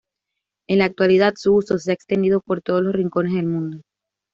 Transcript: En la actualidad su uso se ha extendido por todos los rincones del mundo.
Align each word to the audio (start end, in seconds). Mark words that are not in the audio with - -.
En 0.67 0.79
la 0.79 0.85
actualidad 0.85 1.35
su 1.37 1.53
uso 1.53 1.77
se 1.77 1.91
ha 1.91 1.93
extendido 1.93 2.41
por 2.41 2.63
todos 2.63 2.81
los 2.81 2.95
rincones 2.95 3.35
del 3.35 3.45
mundo. 3.45 3.81